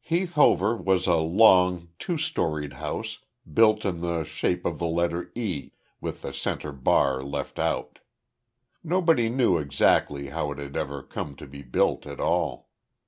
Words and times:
Heath 0.00 0.32
Hover 0.34 0.76
was 0.76 1.06
a 1.06 1.14
long, 1.18 1.90
two 2.00 2.16
storeyed 2.18 2.72
house 2.72 3.20
built 3.54 3.84
in 3.84 4.00
the 4.00 4.24
shape 4.24 4.64
of 4.66 4.80
the 4.80 4.86
letter 4.88 5.30
E 5.36 5.70
with 6.00 6.22
the 6.22 6.32
centre 6.32 6.72
bar 6.72 7.22
left 7.22 7.56
out. 7.56 8.00
Nobody 8.82 9.28
knew 9.28 9.58
exactly 9.58 10.30
how 10.30 10.50
it 10.50 10.58
had 10.58 10.76
ever 10.76 11.04
come 11.04 11.36
to 11.36 11.46
be 11.46 11.62
built 11.62 12.04
at 12.04 12.18
all. 12.18 12.70